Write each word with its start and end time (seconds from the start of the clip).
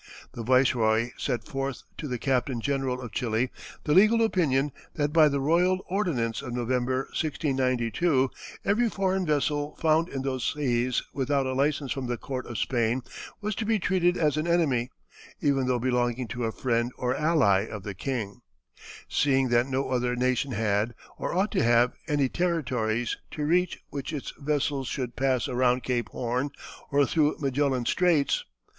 The 0.31 0.41
viceroy 0.41 1.11
set 1.15 1.45
forth 1.47 1.83
to 1.99 2.07
the 2.07 2.17
captain 2.17 2.59
general 2.59 2.99
of 3.01 3.11
Chili 3.11 3.51
the 3.83 3.93
legal 3.93 4.23
opinion 4.23 4.71
that 4.95 5.13
by 5.13 5.29
the 5.29 5.39
royal 5.39 5.85
ordinance 5.89 6.41
of 6.41 6.55
November, 6.55 7.01
1692, 7.13 8.31
every 8.65 8.89
foreign 8.89 9.27
vessel 9.27 9.75
found 9.79 10.09
in 10.09 10.23
those 10.23 10.55
seas 10.55 11.03
without 11.13 11.45
a 11.45 11.53
license 11.53 11.91
from 11.91 12.07
the 12.07 12.17
court 12.17 12.47
of 12.47 12.57
Spain 12.57 13.03
was 13.41 13.53
to 13.53 13.63
be 13.63 13.77
treated 13.77 14.17
as 14.17 14.37
an 14.37 14.47
enemy, 14.47 14.89
even 15.39 15.67
though 15.67 15.77
belonging 15.77 16.27
to 16.29 16.45
a 16.45 16.51
friend 16.51 16.91
or 16.97 17.15
ally 17.15 17.59
of 17.59 17.83
the 17.83 17.93
king, 17.93 18.41
"seeing 19.07 19.49
that 19.49 19.67
no 19.67 19.89
other 19.89 20.15
nation 20.15 20.51
had, 20.53 20.95
or 21.19 21.31
ought 21.35 21.51
to 21.51 21.61
have, 21.63 21.93
any 22.07 22.27
territories, 22.27 23.17
to 23.29 23.45
reach 23.45 23.77
which 23.89 24.11
its 24.13 24.33
vessels 24.39 24.87
should 24.87 25.15
pass 25.15 25.47
around 25.47 25.83
Cape 25.83 26.09
Horn 26.09 26.49
or 26.89 27.05
through 27.05 27.35
Magellan's 27.39 27.91
Straits." 27.91 28.43